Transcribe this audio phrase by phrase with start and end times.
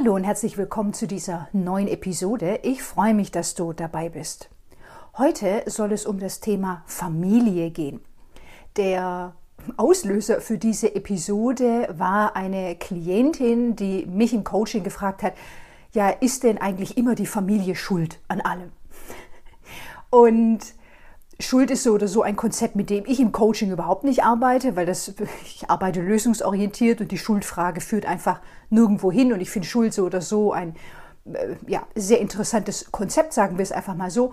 [0.00, 2.60] Hallo und herzlich willkommen zu dieser neuen Episode.
[2.62, 4.48] Ich freue mich, dass du dabei bist.
[5.18, 8.00] Heute soll es um das Thema Familie gehen.
[8.78, 9.34] Der
[9.76, 15.34] Auslöser für diese Episode war eine Klientin, die mich im Coaching gefragt hat,
[15.92, 18.72] ja, ist denn eigentlich immer die Familie schuld an allem?
[20.08, 20.60] Und
[21.40, 24.76] Schuld ist so oder so ein Konzept, mit dem ich im Coaching überhaupt nicht arbeite,
[24.76, 29.68] weil das, ich arbeite lösungsorientiert und die Schuldfrage führt einfach nirgendwo hin und ich finde
[29.68, 30.76] Schuld so oder so ein
[31.32, 34.32] äh, ja, sehr interessantes Konzept, sagen wir es einfach mal so.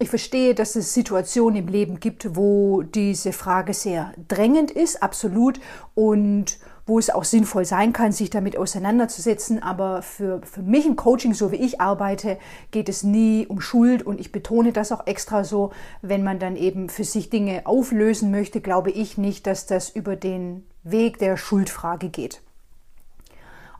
[0.00, 5.58] Ich verstehe, dass es Situationen im Leben gibt, wo diese Frage sehr drängend ist, absolut,
[5.94, 6.58] und
[6.88, 9.62] wo es auch sinnvoll sein kann, sich damit auseinanderzusetzen.
[9.62, 12.38] Aber für, für mich im Coaching, so wie ich arbeite,
[12.70, 16.56] geht es nie um Schuld und ich betone das auch extra so, wenn man dann
[16.56, 21.36] eben für sich Dinge auflösen möchte, glaube ich nicht, dass das über den Weg der
[21.36, 22.40] Schuldfrage geht.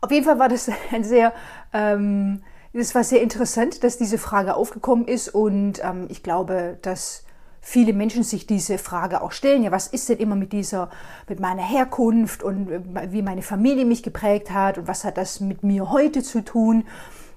[0.00, 1.32] Auf jeden Fall war das ein sehr,
[1.72, 2.42] ähm,
[2.74, 7.24] das war sehr interessant, dass diese Frage aufgekommen ist und ähm, ich glaube, dass
[7.60, 10.90] viele Menschen sich diese Frage auch stellen, ja, was ist denn immer mit dieser,
[11.28, 15.40] mit meiner Herkunft und äh, wie meine Familie mich geprägt hat und was hat das
[15.40, 16.84] mit mir heute zu tun?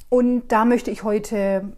[0.09, 1.73] Und da möchte ich heute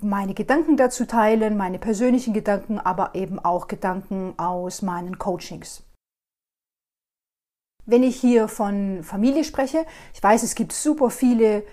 [0.00, 5.82] meine Gedanken dazu teilen, meine persönlichen Gedanken, aber eben auch Gedanken aus meinen Coachings.
[7.86, 11.64] Wenn ich hier von Familie spreche, ich weiß, es gibt super viele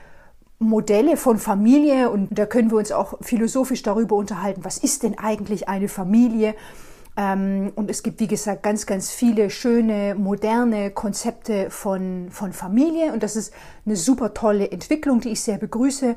[0.62, 5.18] Modelle von Familie und da können wir uns auch philosophisch darüber unterhalten, was ist denn
[5.18, 6.56] eigentlich eine Familie?
[7.18, 13.12] Ähm, und es gibt, wie gesagt, ganz, ganz viele schöne, moderne Konzepte von, von Familie
[13.12, 13.54] und das ist
[13.86, 16.16] eine super tolle Entwicklung, die ich sehr begrüße.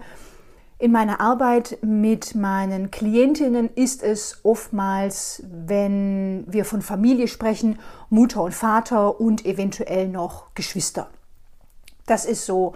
[0.78, 7.78] In meiner Arbeit mit meinen Klientinnen ist es oftmals, wenn wir von Familie sprechen,
[8.10, 11.08] Mutter und Vater und eventuell noch Geschwister.
[12.06, 12.74] Das ist so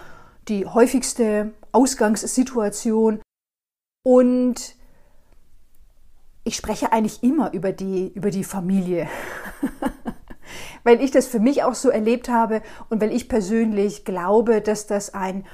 [0.48, 3.20] die häufigste Ausgangssituation.
[4.04, 4.76] Und
[6.44, 9.08] ich spreche eigentlich immer über die, über die Familie.
[10.84, 14.86] weil ich das für mich auch so erlebt habe und weil ich persönlich glaube, dass
[14.86, 15.44] das ein,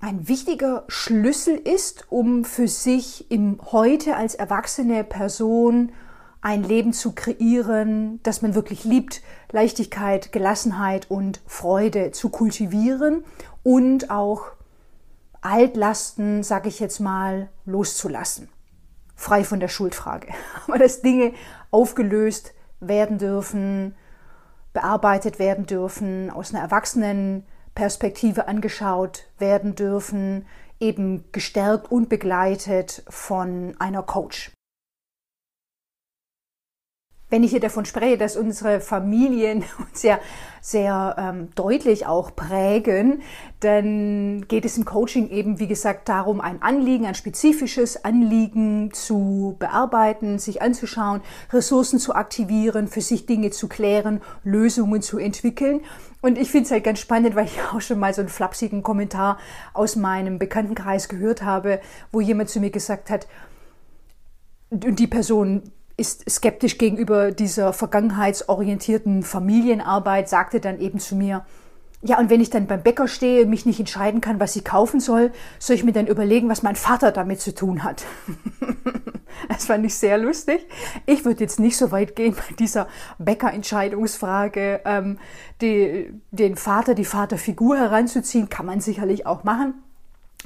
[0.00, 5.92] ein wichtiger Schlüssel ist, um für sich im Heute als erwachsene Person
[6.40, 9.20] ein Leben zu kreieren, das man wirklich liebt,
[9.50, 13.24] Leichtigkeit, Gelassenheit und Freude zu kultivieren
[13.62, 14.55] und auch
[15.46, 18.48] Altlasten, sage ich jetzt mal, loszulassen.
[19.14, 20.28] Frei von der Schuldfrage.
[20.66, 21.32] Aber dass Dinge
[21.70, 23.94] aufgelöst werden dürfen,
[24.72, 30.46] bearbeitet werden dürfen, aus einer erwachsenen Perspektive angeschaut werden dürfen,
[30.80, 34.52] eben gestärkt und begleitet von einer Coach.
[37.36, 40.18] Wenn ich hier davon spreche, dass unsere Familien uns ja
[40.62, 43.20] sehr ähm, deutlich auch prägen,
[43.60, 49.54] dann geht es im Coaching eben, wie gesagt, darum, ein Anliegen, ein spezifisches Anliegen zu
[49.58, 51.20] bearbeiten, sich anzuschauen,
[51.52, 55.82] Ressourcen zu aktivieren, für sich Dinge zu klären, Lösungen zu entwickeln.
[56.22, 58.82] Und ich finde es halt ganz spannend, weil ich auch schon mal so einen flapsigen
[58.82, 59.36] Kommentar
[59.74, 61.80] aus meinem Bekanntenkreis gehört habe,
[62.12, 63.26] wo jemand zu mir gesagt hat,
[64.70, 65.64] und die Person
[65.96, 71.44] ist skeptisch gegenüber dieser vergangenheitsorientierten Familienarbeit, sagte dann eben zu mir,
[72.02, 75.00] ja, und wenn ich dann beim Bäcker stehe, mich nicht entscheiden kann, was ich kaufen
[75.00, 78.04] soll, soll ich mir dann überlegen, was mein Vater damit zu tun hat.
[79.48, 80.66] das fand ich sehr lustig.
[81.06, 82.86] Ich würde jetzt nicht so weit gehen bei dieser
[83.18, 84.82] Bäckerentscheidungsfrage.
[84.84, 85.18] Ähm,
[85.62, 89.74] die, den Vater, die Vaterfigur heranzuziehen, kann man sicherlich auch machen.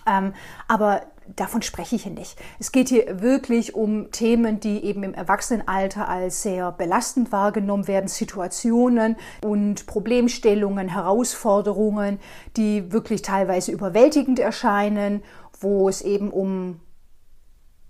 [0.07, 0.33] Ähm,
[0.69, 1.03] aber
[1.37, 2.39] davon spreche ich hier nicht.
[2.59, 8.09] Es geht hier wirklich um Themen, die eben im Erwachsenenalter als sehr belastend wahrgenommen werden,
[8.09, 12.19] Situationen und Problemstellungen, Herausforderungen,
[12.57, 15.23] die wirklich teilweise überwältigend erscheinen,
[15.61, 16.81] wo es eben um,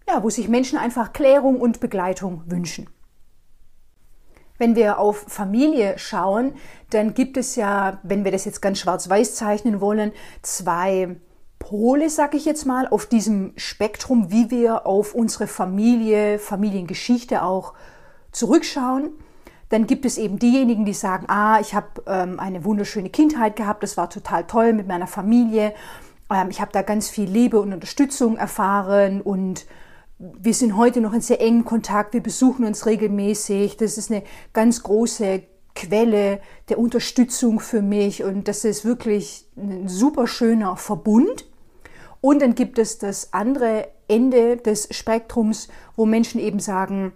[0.09, 2.89] ja, wo sich Menschen einfach Klärung und Begleitung wünschen.
[4.59, 6.53] Wenn wir auf Familie schauen,
[6.91, 11.17] dann gibt es ja, wenn wir das jetzt ganz schwarz-weiß zeichnen wollen, zwei
[11.61, 17.75] Pole, sag ich jetzt mal, auf diesem Spektrum, wie wir auf unsere Familie, Familiengeschichte auch
[18.33, 19.11] zurückschauen.
[19.69, 23.85] Dann gibt es eben diejenigen, die sagen, ah, ich habe ähm, eine wunderschöne Kindheit gehabt,
[23.85, 25.73] das war total toll mit meiner Familie.
[26.29, 29.67] Ähm, ich habe da ganz viel Liebe und Unterstützung erfahren und
[30.19, 33.77] wir sind heute noch in sehr engem Kontakt, wir besuchen uns regelmäßig.
[33.77, 35.45] Das ist eine ganz große
[35.77, 41.47] Quelle der Unterstützung für mich und das ist wirklich ein super schöner Verbund.
[42.21, 47.13] Und dann gibt es das andere Ende des Spektrums, wo Menschen eben sagen,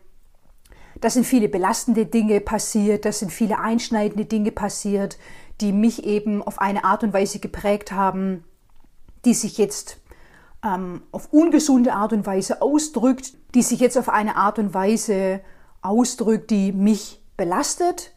[1.00, 5.18] das sind viele belastende Dinge passiert, das sind viele einschneidende Dinge passiert,
[5.60, 8.44] die mich eben auf eine Art und Weise geprägt haben,
[9.24, 9.98] die sich jetzt
[10.64, 15.40] ähm, auf ungesunde Art und Weise ausdrückt, die sich jetzt auf eine Art und Weise
[15.82, 18.12] ausdrückt, die mich belastet,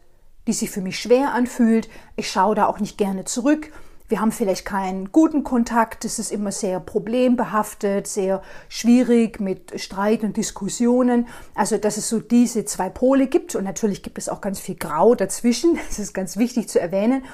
[0.46, 1.88] die sich für mich schwer anfühlt.
[2.16, 3.70] Ich schaue da auch nicht gerne zurück.
[4.08, 6.06] Wir haben vielleicht keinen guten Kontakt.
[6.06, 8.40] Es ist immer sehr problembehaftet, sehr
[8.70, 11.28] schwierig mit Streit und Diskussionen.
[11.54, 13.54] Also, dass es so diese zwei Pole gibt.
[13.54, 15.78] Und natürlich gibt es auch ganz viel Grau dazwischen.
[15.88, 17.24] Das ist ganz wichtig zu erwähnen.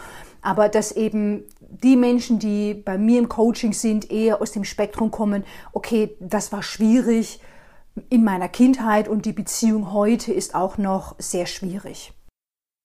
[0.43, 5.11] Aber dass eben die Menschen, die bei mir im Coaching sind, eher aus dem Spektrum
[5.11, 7.41] kommen, okay, das war schwierig
[8.11, 12.12] in meiner Kindheit und die Beziehung heute ist auch noch sehr schwierig.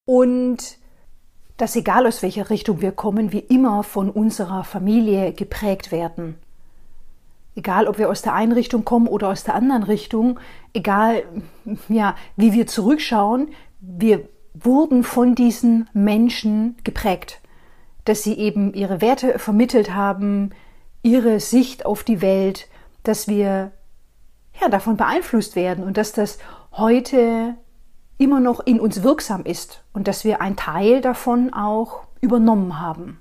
[0.06, 0.78] Und
[1.59, 6.35] dass egal aus welcher Richtung wir kommen, wir immer von unserer Familie geprägt werden.
[7.53, 10.39] Egal, ob wir aus der einen Richtung kommen oder aus der anderen Richtung,
[10.73, 11.23] egal,
[11.89, 13.50] ja, wie wir zurückschauen,
[13.81, 17.41] wir wurden von diesen Menschen geprägt,
[18.05, 20.51] dass sie eben ihre Werte vermittelt haben,
[21.03, 22.69] ihre Sicht auf die Welt,
[23.03, 23.73] dass wir
[24.62, 26.39] ja davon beeinflusst werden und dass das
[26.71, 27.57] heute
[28.19, 33.19] immer noch in uns wirksam ist und dass wir einen Teil davon auch übernommen haben.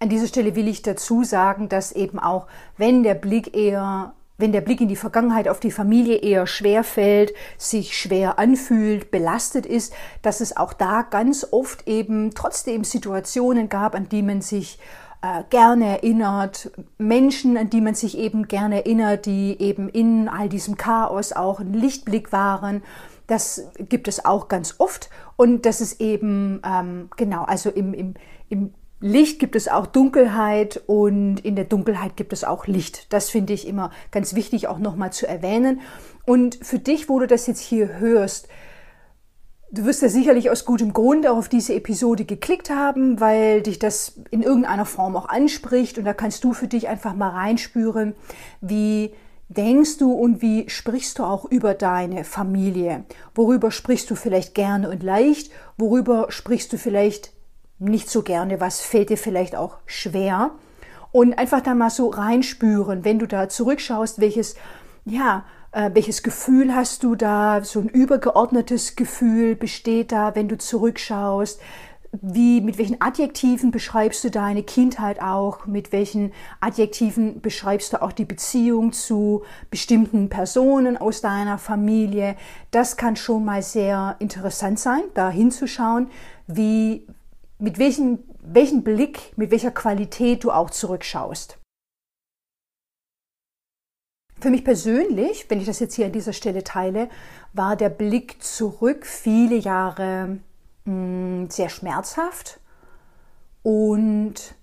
[0.00, 2.46] An dieser Stelle will ich dazu sagen, dass eben auch,
[2.76, 6.84] wenn der Blick eher, wenn der Blick in die Vergangenheit auf die Familie eher schwer
[6.84, 13.68] fällt, sich schwer anfühlt, belastet ist, dass es auch da ganz oft eben trotzdem Situationen
[13.68, 14.78] gab, an die man sich
[15.22, 20.48] äh, gerne erinnert, Menschen, an die man sich eben gerne erinnert, die eben in all
[20.48, 22.82] diesem Chaos auch ein Lichtblick waren
[23.26, 25.10] das gibt es auch ganz oft.
[25.36, 28.14] Und das ist eben, ähm, genau, also im, im,
[28.48, 33.12] im Licht gibt es auch Dunkelheit und in der Dunkelheit gibt es auch Licht.
[33.12, 35.80] Das finde ich immer ganz wichtig auch nochmal zu erwähnen.
[36.24, 38.48] Und für dich, wo du das jetzt hier hörst,
[39.70, 43.78] du wirst ja sicherlich aus gutem Grund auch auf diese Episode geklickt haben, weil dich
[43.78, 45.98] das in irgendeiner Form auch anspricht.
[45.98, 48.14] Und da kannst du für dich einfach mal reinspüren,
[48.62, 49.12] wie
[49.48, 53.04] denkst du und wie sprichst du auch über deine Familie?
[53.34, 55.52] Worüber sprichst du vielleicht gerne und leicht?
[55.76, 57.32] Worüber sprichst du vielleicht
[57.78, 58.60] nicht so gerne?
[58.60, 60.52] Was fällt dir vielleicht auch schwer?
[61.12, 64.56] Und einfach da mal so reinspüren, wenn du da zurückschaust, welches,
[65.04, 67.62] ja, äh, welches Gefühl hast du da?
[67.62, 71.60] So ein übergeordnetes Gefühl besteht da, wenn du zurückschaust?
[72.22, 75.66] Wie, mit welchen Adjektiven beschreibst du deine Kindheit auch?
[75.66, 82.36] Mit welchen Adjektiven beschreibst du auch die Beziehung zu bestimmten Personen aus deiner Familie?
[82.70, 86.08] Das kann schon mal sehr interessant sein, da hinzuschauen,
[86.46, 87.06] wie,
[87.58, 91.58] mit welchem, welchen Blick, mit welcher Qualität du auch zurückschaust.
[94.38, 97.08] Für mich persönlich, wenn ich das jetzt hier an dieser Stelle teile,
[97.54, 100.38] war der Blick zurück viele Jahre
[100.86, 102.60] Mm, sehr schmerzhaft
[103.62, 104.54] und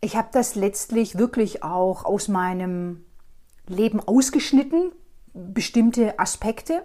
[0.00, 3.04] ich habe das letztlich wirklich auch aus meinem
[3.66, 4.92] Leben ausgeschnitten,
[5.34, 6.84] bestimmte Aspekte.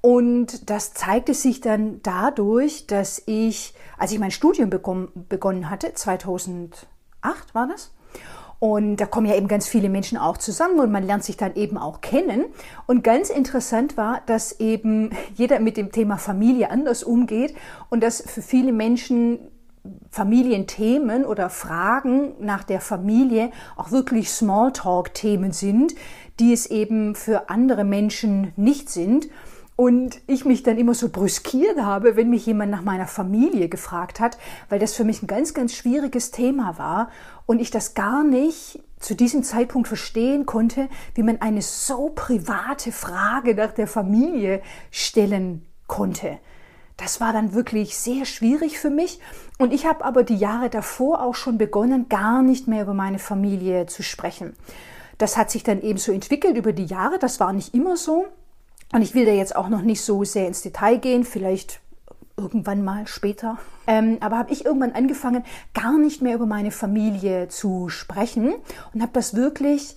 [0.00, 6.86] Und das zeigte sich dann dadurch, dass ich, als ich mein Studium begonnen hatte, 2008
[7.52, 7.92] war das,
[8.58, 11.54] und da kommen ja eben ganz viele Menschen auch zusammen und man lernt sich dann
[11.54, 12.44] eben auch kennen.
[12.86, 17.54] Und ganz interessant war, dass eben jeder mit dem Thema Familie anders umgeht
[17.90, 19.38] und dass für viele Menschen
[20.10, 25.94] Familienthemen oder Fragen nach der Familie auch wirklich Smalltalk-Themen sind,
[26.40, 29.28] die es eben für andere Menschen nicht sind.
[29.76, 34.20] Und ich mich dann immer so brüskiert habe, wenn mich jemand nach meiner Familie gefragt
[34.20, 34.38] hat,
[34.70, 37.10] weil das für mich ein ganz, ganz schwieriges Thema war
[37.46, 42.92] und ich das gar nicht zu diesem Zeitpunkt verstehen konnte, wie man eine so private
[42.92, 46.38] Frage nach der Familie stellen konnte.
[46.96, 49.20] Das war dann wirklich sehr schwierig für mich.
[49.58, 53.18] Und ich habe aber die Jahre davor auch schon begonnen, gar nicht mehr über meine
[53.18, 54.56] Familie zu sprechen.
[55.18, 57.18] Das hat sich dann eben so entwickelt über die Jahre.
[57.18, 58.26] Das war nicht immer so.
[58.92, 61.80] Und ich will da jetzt auch noch nicht so sehr ins Detail gehen, vielleicht
[62.36, 63.58] irgendwann mal später.
[63.86, 68.54] Ähm, aber habe ich irgendwann angefangen, gar nicht mehr über meine Familie zu sprechen
[68.92, 69.96] und habe das wirklich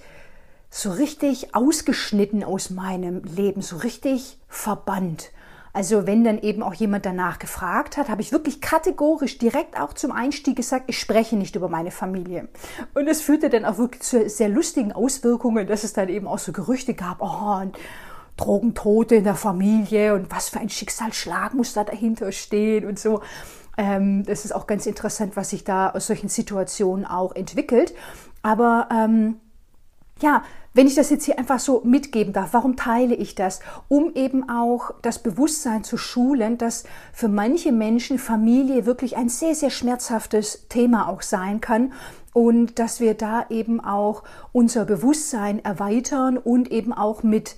[0.70, 5.32] so richtig ausgeschnitten aus meinem Leben, so richtig verbannt.
[5.72, 9.94] Also wenn dann eben auch jemand danach gefragt hat, habe ich wirklich kategorisch direkt auch
[9.94, 12.48] zum Einstieg gesagt, ich spreche nicht über meine Familie.
[12.96, 16.40] Und es führte dann auch wirklich zu sehr lustigen Auswirkungen, dass es dann eben auch
[16.40, 17.62] so Gerüchte gab, oh,
[18.40, 23.22] Drogentote in der Familie und was für ein Schicksalsschlag muss da dahinter stehen und so.
[23.78, 27.94] Ähm, das ist auch ganz interessant, was sich da aus solchen Situationen auch entwickelt.
[28.42, 29.40] Aber ähm,
[30.22, 30.44] ja,
[30.74, 33.60] wenn ich das jetzt hier einfach so mitgeben darf, warum teile ich das?
[33.88, 39.56] Um eben auch das Bewusstsein zu schulen, dass für manche Menschen Familie wirklich ein sehr,
[39.56, 41.94] sehr schmerzhaftes Thema auch sein kann
[42.34, 47.56] und dass wir da eben auch unser Bewusstsein erweitern und eben auch mit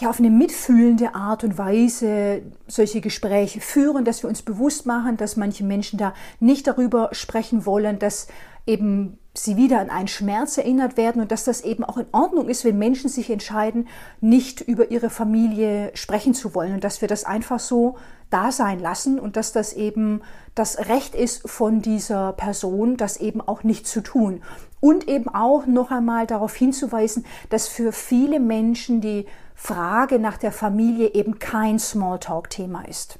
[0.00, 5.16] ja, auf eine mitfühlende Art und Weise solche Gespräche führen, dass wir uns bewusst machen,
[5.16, 8.28] dass manche Menschen da nicht darüber sprechen wollen, dass
[8.66, 12.48] eben sie wieder an einen Schmerz erinnert werden und dass das eben auch in Ordnung
[12.48, 13.88] ist, wenn Menschen sich entscheiden,
[14.20, 17.96] nicht über ihre Familie sprechen zu wollen und dass wir das einfach so
[18.30, 20.20] da sein lassen und dass das eben
[20.54, 24.42] das Recht ist von dieser Person, das eben auch nicht zu tun.
[24.80, 30.52] Und eben auch noch einmal darauf hinzuweisen, dass für viele Menschen die Frage nach der
[30.52, 33.18] Familie eben kein Smalltalk-Thema ist.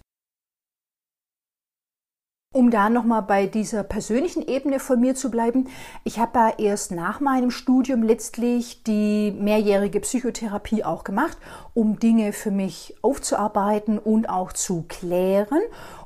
[2.54, 5.68] Um da nochmal bei dieser persönlichen Ebene von mir zu bleiben,
[6.04, 11.36] ich habe ja erst nach meinem Studium letztlich die mehrjährige Psychotherapie auch gemacht,
[11.74, 15.60] um Dinge für mich aufzuarbeiten und auch zu klären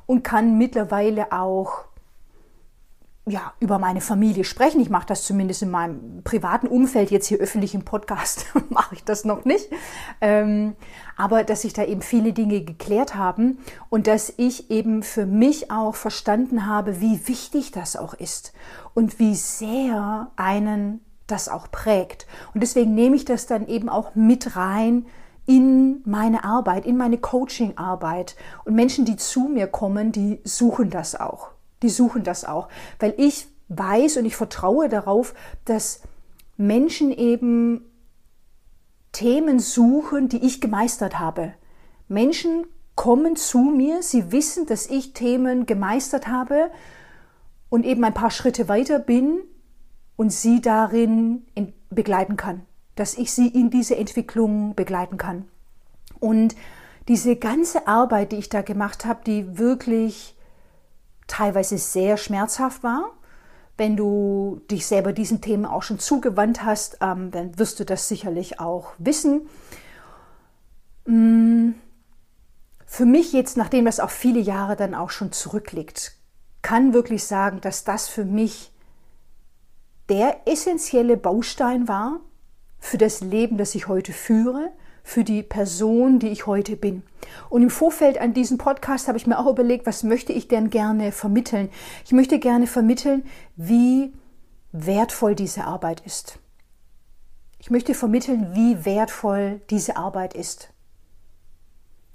[0.05, 1.85] und kann mittlerweile auch
[3.25, 4.81] ja, über meine Familie sprechen.
[4.81, 9.03] Ich mache das zumindest in meinem privaten Umfeld, jetzt hier öffentlich im Podcast mache ich
[9.05, 9.69] das noch nicht.
[10.19, 10.75] Ähm,
[11.15, 15.71] aber dass sich da eben viele Dinge geklärt haben und dass ich eben für mich
[15.71, 18.51] auch verstanden habe, wie wichtig das auch ist
[18.93, 22.27] und wie sehr einen das auch prägt.
[22.53, 25.05] Und deswegen nehme ich das dann eben auch mit rein
[25.45, 28.35] in meine Arbeit, in meine Coaching-Arbeit.
[28.65, 31.52] Und Menschen, die zu mir kommen, die suchen das auch
[31.83, 35.33] die suchen das auch, weil ich weiß und ich vertraue darauf,
[35.65, 36.01] dass
[36.57, 37.85] Menschen eben
[39.11, 41.53] Themen suchen, die ich gemeistert habe.
[42.07, 46.71] Menschen kommen zu mir, sie wissen, dass ich Themen gemeistert habe
[47.69, 49.39] und eben ein paar Schritte weiter bin
[50.15, 51.45] und sie darin
[51.89, 52.61] begleiten kann,
[52.95, 55.45] dass ich sie in diese Entwicklung begleiten kann.
[56.19, 56.55] Und
[57.07, 60.35] diese ganze Arbeit, die ich da gemacht habe, die wirklich
[61.27, 63.11] teilweise sehr schmerzhaft war.
[63.77, 68.07] Wenn du dich selber diesen Themen auch schon zugewandt hast, ähm, dann wirst du das
[68.07, 69.49] sicherlich auch wissen.
[71.05, 71.71] Mm,
[72.85, 76.15] für mich jetzt, nachdem das auch viele Jahre dann auch schon zurückliegt,
[76.61, 78.71] kann wirklich sagen, dass das für mich
[80.09, 82.19] der essentielle Baustein war
[82.79, 84.71] für das Leben, das ich heute führe,
[85.03, 87.03] für die Person, die ich heute bin.
[87.49, 90.69] Und im Vorfeld an diesem Podcast habe ich mir auch überlegt, was möchte ich denn
[90.69, 91.69] gerne vermitteln?
[92.05, 93.23] Ich möchte gerne vermitteln,
[93.55, 94.13] wie
[94.71, 96.39] wertvoll diese Arbeit ist.
[97.59, 100.69] Ich möchte vermitteln, wie wertvoll diese Arbeit ist.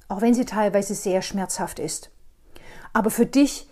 [0.08, 2.10] Auch wenn sie teilweise sehr schmerzhaft ist.
[2.92, 3.68] Aber für dich,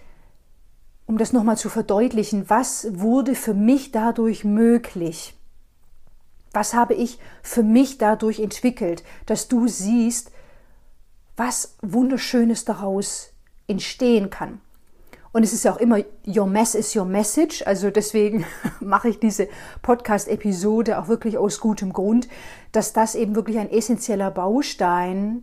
[1.07, 5.36] um das nochmal zu verdeutlichen, was wurde für mich dadurch möglich?
[6.57, 10.31] Was habe ich für mich dadurch entwickelt, dass du siehst,
[11.37, 13.35] was Wunderschönes daraus
[13.69, 14.63] entstehen kann.
[15.33, 17.63] Und es ist ja auch immer, your mess is your message.
[17.67, 18.47] Also deswegen
[18.81, 19.49] mache ich diese
[19.83, 22.27] Podcast-Episode auch wirklich aus gutem Grund,
[22.73, 25.43] dass das eben wirklich ein essentieller Baustein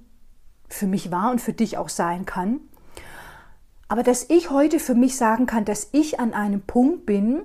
[0.67, 2.59] für mich war und für dich auch sein kann.
[3.87, 7.43] Aber dass ich heute für mich sagen kann, dass ich an einem Punkt bin,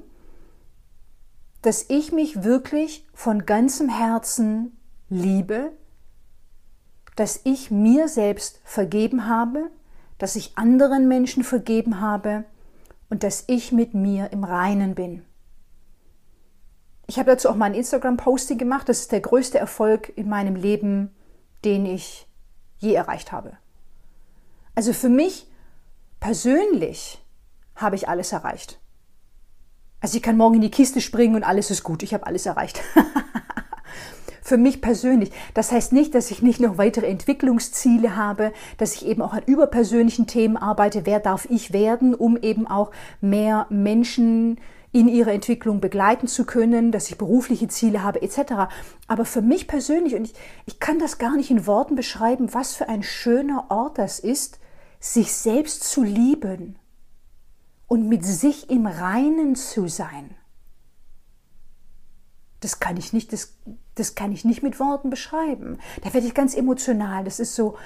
[1.63, 4.77] dass ich mich wirklich von ganzem Herzen
[5.09, 5.73] liebe,
[7.17, 9.71] dass ich mir selbst vergeben habe,
[10.19, 12.45] dass ich anderen Menschen vergeben habe
[13.11, 15.25] und dass ich mit mir im Reinen bin.
[17.07, 18.89] Ich habe dazu auch mal ein Instagram-Posting gemacht.
[18.89, 21.15] Das ist der größte Erfolg in meinem Leben,
[21.65, 22.29] den ich
[22.79, 23.57] je erreicht habe.
[24.75, 25.51] Also für mich
[26.21, 27.25] persönlich
[27.75, 28.79] habe ich alles erreicht.
[30.01, 32.03] Also ich kann morgen in die Kiste springen und alles ist gut.
[32.03, 32.81] Ich habe alles erreicht.
[34.43, 35.31] Für mich persönlich.
[35.53, 39.43] Das heißt nicht, dass ich nicht noch weitere Entwicklungsziele habe, dass ich eben auch an
[39.45, 41.05] überpersönlichen Themen arbeite.
[41.05, 42.91] Wer darf ich werden, um eben auch
[43.21, 44.59] mehr Menschen
[44.91, 48.71] in ihrer Entwicklung begleiten zu können, dass ich berufliche Ziele habe etc.
[49.07, 52.75] Aber für mich persönlich, und ich, ich kann das gar nicht in Worten beschreiben, was
[52.75, 54.59] für ein schöner Ort das ist,
[54.99, 56.79] sich selbst zu lieben
[57.89, 60.37] und mit sich im Reinen zu sein.
[62.61, 63.57] Das kann ich nicht, das,
[63.95, 65.79] das kann ich nicht mit Worten beschreiben.
[66.03, 67.25] Da werde ich ganz emotional.
[67.25, 67.77] Das ist so,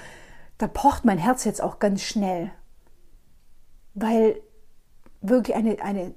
[0.57, 2.51] da pocht mein Herz jetzt auch ganz schnell.
[3.93, 4.41] Weil
[5.21, 6.13] wirklich eine, eine,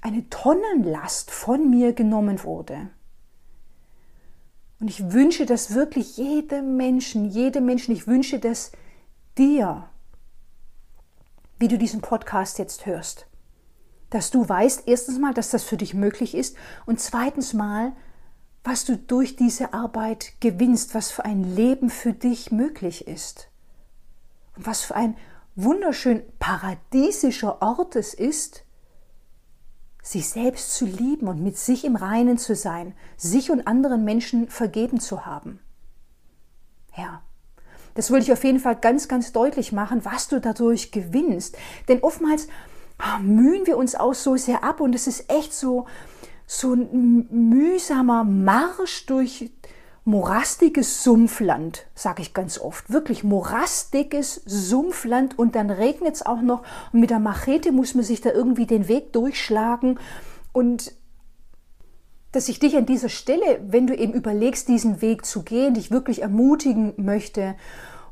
[0.00, 2.90] eine Tonnenlast von mir genommen wurde.
[4.80, 8.72] Und ich wünsche das wirklich jedem Menschen, jedem Menschen, ich wünsche das
[9.36, 9.88] dir,
[11.58, 13.27] wie du diesen Podcast jetzt hörst
[14.10, 17.92] dass du weißt, erstens mal, dass das für dich möglich ist und zweitens mal,
[18.64, 23.48] was du durch diese Arbeit gewinnst, was für ein Leben für dich möglich ist.
[24.56, 25.16] Und was für ein
[25.54, 28.64] wunderschön paradiesischer Ort es ist,
[30.02, 34.48] sich selbst zu lieben und mit sich im Reinen zu sein, sich und anderen Menschen
[34.48, 35.60] vergeben zu haben.
[36.96, 37.22] Ja,
[37.94, 41.56] das wollte ich auf jeden Fall ganz, ganz deutlich machen, was du dadurch gewinnst.
[41.88, 42.48] Denn oftmals
[43.22, 45.86] mühen wir uns auch so sehr ab und es ist echt so,
[46.46, 49.50] so ein mühsamer Marsch durch
[50.04, 52.90] morastiges Sumpfland, sage ich ganz oft.
[52.90, 56.62] Wirklich morastiges Sumpfland und dann regnet es auch noch
[56.92, 59.98] und mit der Machete muss man sich da irgendwie den Weg durchschlagen
[60.52, 60.94] und
[62.32, 65.90] dass ich dich an dieser Stelle, wenn du eben überlegst, diesen Weg zu gehen, dich
[65.90, 67.54] wirklich ermutigen möchte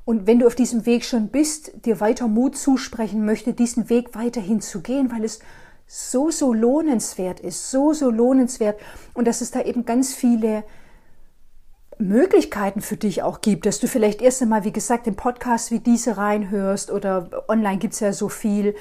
[0.07, 4.15] und wenn du auf diesem Weg schon bist, dir weiter Mut zusprechen möchte, diesen Weg
[4.15, 5.41] weiterhin zu gehen, weil es
[5.89, 8.81] so, so lohnenswert ist, so, so lohnenswert
[9.15, 10.63] und dass es da eben ganz viele
[11.99, 15.81] Möglichkeiten für dich auch gibt, dass du vielleicht erst einmal, wie gesagt, in Podcasts wie
[15.81, 18.77] diese reinhörst oder online gibt es ja so viel,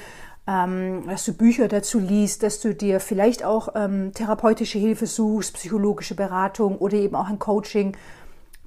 [0.46, 5.54] ähm, dass du Bücher dazu liest, dass du dir vielleicht auch ähm, therapeutische Hilfe suchst,
[5.54, 7.96] psychologische Beratung oder eben auch ein Coaching,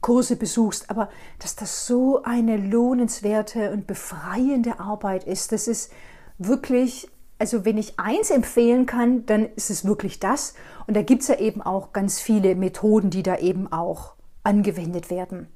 [0.01, 5.91] Kurse besuchst, aber dass das so eine lohnenswerte und befreiende Arbeit ist, das ist
[6.37, 10.53] wirklich also wenn ich eins empfehlen kann, dann ist es wirklich das.
[10.87, 15.09] Und da gibt es ja eben auch ganz viele Methoden, die da eben auch angewendet
[15.09, 15.47] werden.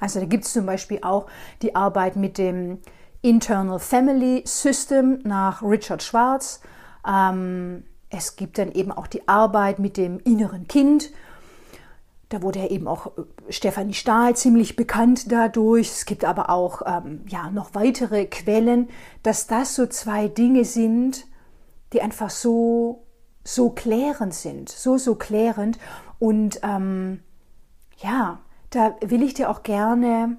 [0.00, 1.26] Also da gibt es zum Beispiel auch
[1.62, 2.80] die Arbeit mit dem
[3.22, 6.60] Internal Family System nach Richard Schwarz.
[7.08, 11.10] Ähm, es gibt dann eben auch die Arbeit mit dem inneren Kind.
[12.34, 13.22] Da wurde ja eben auch äh,
[13.52, 15.88] Stefanie Stahl ziemlich bekannt dadurch.
[15.88, 18.88] Es gibt aber auch ähm, ja, noch weitere Quellen,
[19.22, 21.26] dass das so zwei Dinge sind,
[21.92, 23.06] die einfach so,
[23.44, 24.68] so klärend sind.
[24.68, 25.78] So, so klärend.
[26.18, 27.22] Und ähm,
[27.98, 30.38] ja, da will ich dir auch gerne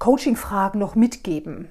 [0.00, 1.70] Coaching-Fragen noch mitgeben.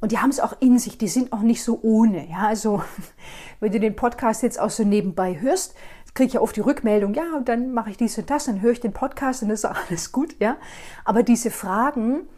[0.00, 2.28] Und die haben es auch in sich, die sind auch nicht so ohne.
[2.28, 2.82] Ja, also
[3.60, 5.74] wenn du den Podcast jetzt auch so nebenbei hörst,
[6.14, 8.60] kriege ich ja oft die Rückmeldung, ja, und dann mache ich dies und das, dann
[8.60, 10.56] höre ich den Podcast und ist alles gut, ja.
[11.04, 12.28] Aber diese Fragen,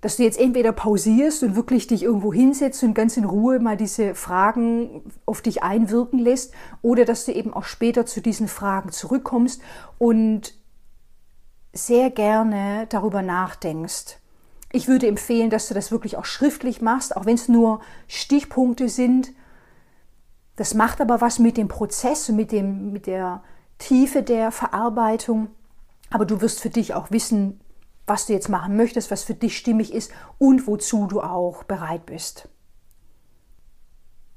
[0.00, 3.76] dass du jetzt entweder pausierst und wirklich dich irgendwo hinsetzt und ganz in Ruhe mal
[3.76, 8.92] diese Fragen auf dich einwirken lässt oder dass du eben auch später zu diesen Fragen
[8.92, 9.60] zurückkommst
[9.98, 10.54] und
[11.72, 14.16] sehr gerne darüber nachdenkst.
[14.72, 18.88] Ich würde empfehlen, dass du das wirklich auch schriftlich machst, auch wenn es nur Stichpunkte
[18.88, 19.32] sind.
[20.56, 23.42] Das macht aber was mit dem Prozess mit, dem, mit der
[23.78, 25.48] Tiefe der Verarbeitung.
[26.10, 27.60] Aber du wirst für dich auch wissen,
[28.06, 32.06] was du jetzt machen möchtest, was für dich stimmig ist und wozu du auch bereit
[32.06, 32.48] bist.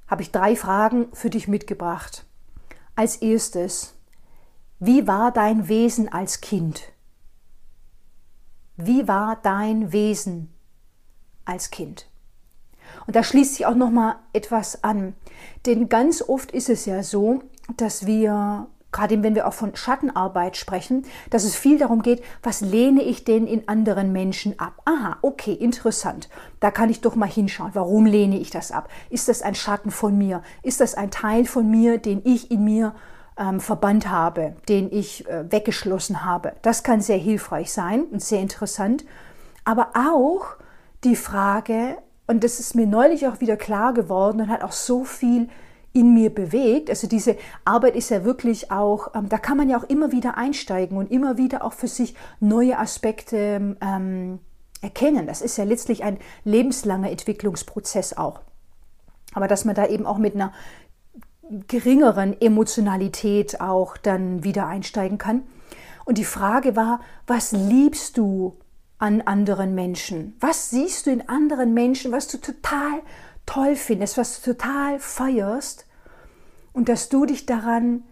[0.08, 2.26] Habe ich drei Fragen für dich mitgebracht.
[2.95, 3.95] Als erstes,
[4.80, 6.84] wie war dein Wesen als Kind?
[8.76, 10.54] Wie war dein Wesen
[11.45, 12.08] als Kind?
[13.06, 15.13] Und da schließt sich auch noch mal etwas an,
[15.66, 17.42] denn ganz oft ist es ja so,
[17.78, 22.62] dass wir gerade wenn wir auch von Schattenarbeit sprechen, dass es viel darum geht, was
[22.62, 24.82] lehne ich denn in anderen Menschen ab?
[24.86, 26.30] Aha, okay, interessant.
[26.62, 27.72] Da kann ich doch mal hinschauen.
[27.74, 28.88] Warum lehne ich das ab?
[29.10, 30.44] Ist das ein Schatten von mir?
[30.62, 32.96] Ist das ein Teil von mir, den ich in mir
[33.38, 36.54] ähm, verbannt habe, den ich äh, weggeschlossen habe?
[36.62, 39.04] Das kann sehr hilfreich sein und sehr interessant.
[39.66, 40.46] Aber auch
[41.04, 45.03] die Frage, und das ist mir neulich auch wieder klar geworden und hat auch so
[45.03, 45.49] viel
[45.93, 46.89] in mir bewegt.
[46.89, 50.38] Also diese Arbeit ist ja wirklich auch, ähm, da kann man ja auch immer wieder
[50.38, 54.39] einsteigen und immer wieder auch für sich neue Aspekte ähm,
[54.81, 55.27] erkennen.
[55.27, 58.41] Das ist ja letztlich ein lebenslanger Entwicklungsprozess auch.
[59.33, 60.51] Aber dass man da eben auch mit einer
[61.67, 65.43] geringeren Emotionalität auch dann wieder einsteigen kann.
[66.05, 68.57] Und die Frage war, was liebst du
[69.04, 70.34] an anderen Menschen?
[70.39, 73.02] Was siehst du in anderen Menschen, was du total
[73.46, 75.86] toll findest, was du total feierst
[76.72, 78.04] und dass du dich daran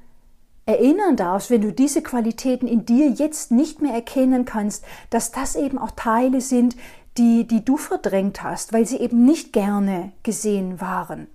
[0.66, 5.56] erinnern darfst, wenn du diese Qualitäten in dir jetzt nicht mehr erkennen kannst, dass das
[5.56, 6.76] eben auch Teile sind,
[7.18, 11.28] die, die du verdrängt hast, weil sie eben nicht gerne gesehen waren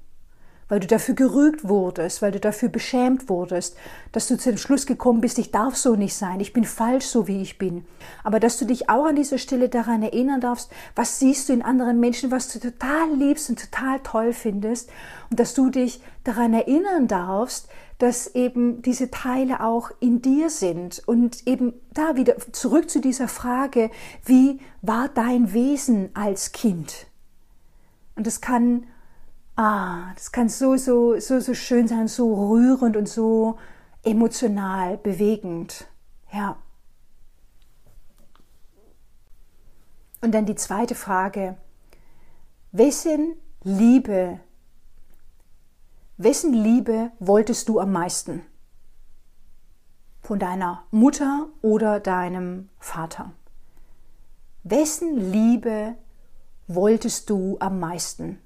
[0.69, 3.77] weil du dafür gerügt wurdest, weil du dafür beschämt wurdest,
[4.13, 7.07] dass du zu dem Schluss gekommen bist, ich darf so nicht sein, ich bin falsch
[7.07, 7.85] so wie ich bin.
[8.25, 11.63] Aber dass du dich auch an dieser Stelle daran erinnern darfst, was siehst du in
[11.63, 14.91] anderen Menschen, was du total liebst und total toll findest
[15.31, 21.03] und dass du dich daran erinnern darfst, dass eben diese Teile auch in dir sind
[21.07, 23.91] und eben da wieder zurück zu dieser Frage,
[24.25, 27.07] wie war dein Wesen als Kind?
[28.17, 28.87] Und das kann
[29.57, 33.59] Ah, das kann so, so, so, so schön sein, so rührend und so
[34.05, 35.87] emotional bewegend.
[36.31, 36.59] Ja.
[40.21, 41.57] Und dann die zweite Frage.
[42.71, 44.41] Wessen Liebe,
[46.19, 48.43] wessen Liebe wolltest du am meisten?
[50.21, 53.33] Von deiner Mutter oder deinem Vater?
[54.65, 55.95] Wessen Liebe
[56.67, 58.39] wolltest du am meisten?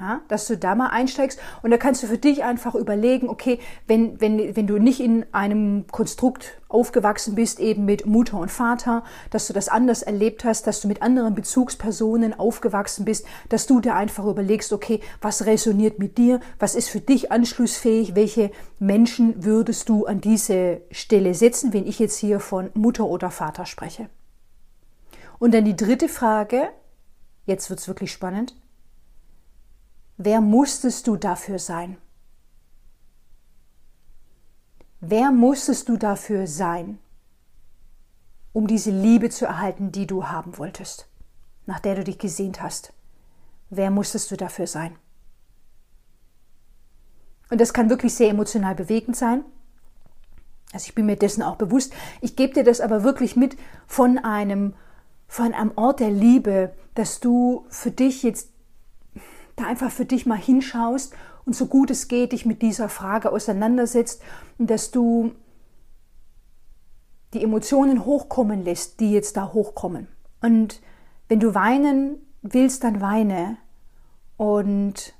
[0.00, 3.58] Ja, dass du da mal einsteigst und da kannst du für dich einfach überlegen, okay,
[3.88, 9.02] wenn, wenn, wenn du nicht in einem Konstrukt aufgewachsen bist, eben mit Mutter und Vater,
[9.30, 13.80] dass du das anders erlebt hast, dass du mit anderen Bezugspersonen aufgewachsen bist, dass du
[13.80, 19.44] dir einfach überlegst, okay, was resoniert mit dir, was ist für dich anschlussfähig, welche Menschen
[19.44, 24.08] würdest du an diese Stelle setzen, wenn ich jetzt hier von Mutter oder Vater spreche.
[25.40, 26.68] Und dann die dritte Frage,
[27.46, 28.54] jetzt wird's wirklich spannend,
[30.20, 31.96] Wer musstest du dafür sein?
[35.00, 36.98] Wer musstest du dafür sein,
[38.52, 41.08] um diese Liebe zu erhalten, die du haben wolltest,
[41.66, 42.92] nach der du dich gesehnt hast?
[43.70, 44.96] Wer musstest du dafür sein?
[47.48, 49.44] Und das kann wirklich sehr emotional bewegend sein.
[50.72, 51.92] Also ich bin mir dessen auch bewusst.
[52.20, 54.74] Ich gebe dir das aber wirklich mit von einem,
[55.28, 58.50] von einem Ort der Liebe, dass du für dich jetzt
[59.60, 63.32] da einfach für dich mal hinschaust und so gut es geht, dich mit dieser Frage
[63.32, 64.22] auseinandersetzt
[64.58, 65.32] und dass du
[67.34, 70.08] die Emotionen hochkommen lässt, die jetzt da hochkommen.
[70.40, 70.80] Und
[71.28, 73.58] wenn du weinen willst, dann weine.
[74.36, 75.14] Und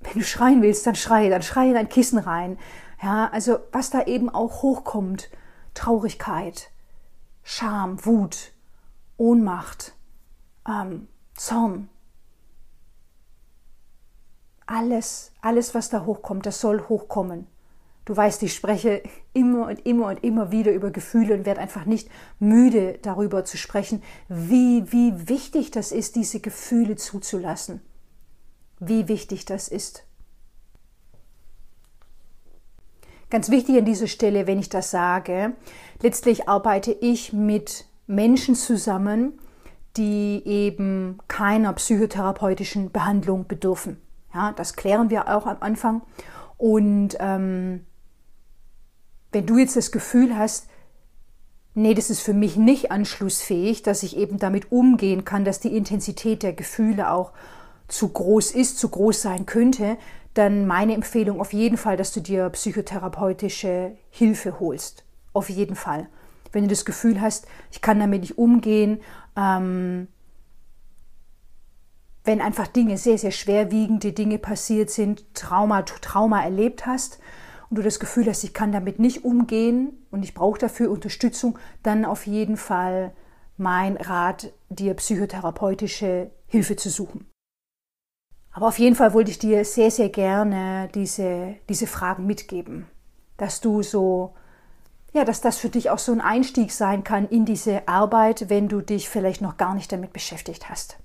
[0.00, 2.58] wenn du schreien willst, dann schreie, dann schreie in dein Kissen rein.
[3.02, 5.30] Ja, also was da eben auch hochkommt,
[5.74, 6.70] Traurigkeit,
[7.42, 8.52] Scham, Wut,
[9.16, 9.94] Ohnmacht,
[10.68, 11.88] ähm, Zorn,
[14.70, 17.46] alles, alles, was da hochkommt, das soll hochkommen.
[18.04, 19.02] Du weißt, ich spreche
[19.34, 23.56] immer und immer und immer wieder über Gefühle und werde einfach nicht müde darüber zu
[23.56, 27.82] sprechen, wie, wie wichtig das ist, diese Gefühle zuzulassen.
[28.78, 30.04] Wie wichtig das ist.
[33.28, 35.52] Ganz wichtig an dieser Stelle, wenn ich das sage,
[36.00, 39.38] letztlich arbeite ich mit Menschen zusammen,
[39.96, 44.00] die eben keiner psychotherapeutischen Behandlung bedürfen.
[44.34, 46.02] Ja, das klären wir auch am Anfang.
[46.56, 47.86] Und ähm,
[49.32, 50.68] wenn du jetzt das Gefühl hast,
[51.74, 55.76] nee, das ist für mich nicht anschlussfähig, dass ich eben damit umgehen kann, dass die
[55.76, 57.32] Intensität der Gefühle auch
[57.88, 59.96] zu groß ist, zu groß sein könnte,
[60.34, 65.04] dann meine Empfehlung auf jeden Fall, dass du dir psychotherapeutische Hilfe holst.
[65.32, 66.08] Auf jeden Fall.
[66.52, 69.00] Wenn du das Gefühl hast, ich kann damit nicht umgehen,
[69.36, 70.08] ähm,
[72.30, 77.18] wenn einfach Dinge, sehr, sehr schwerwiegende Dinge passiert sind, Trauma, Trauma erlebt hast
[77.68, 81.58] und du das Gefühl hast, ich kann damit nicht umgehen und ich brauche dafür Unterstützung,
[81.82, 83.10] dann auf jeden Fall
[83.56, 87.28] mein Rat, dir psychotherapeutische Hilfe zu suchen.
[88.52, 92.86] Aber auf jeden Fall wollte ich dir sehr, sehr gerne diese, diese Fragen mitgeben,
[93.38, 94.34] dass du so,
[95.12, 98.68] ja, dass das für dich auch so ein Einstieg sein kann in diese Arbeit, wenn
[98.68, 100.96] du dich vielleicht noch gar nicht damit beschäftigt hast.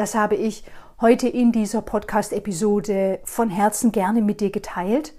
[0.00, 0.64] Das habe ich
[1.02, 5.12] heute in dieser Podcast-Episode von Herzen gerne mit dir geteilt.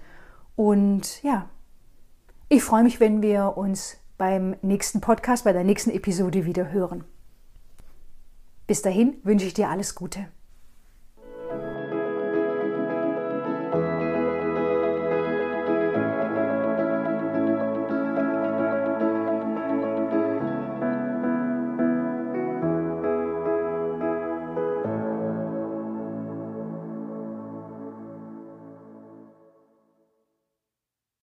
[0.56, 1.48] Und ja,
[2.48, 7.04] ich freue mich, wenn wir uns beim nächsten Podcast, bei der nächsten Episode wieder hören.
[8.66, 10.26] Bis dahin wünsche ich dir alles Gute.